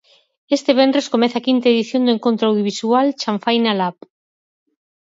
Este 0.57 0.71
venres 0.79 1.11
comeza 1.13 1.35
a 1.39 1.45
quinta 1.47 1.71
edición 1.73 2.01
do 2.03 2.11
encontro 2.17 2.45
audiovisual 2.47 3.07
Chanfaina 3.21 3.71
Lab. 3.79 3.95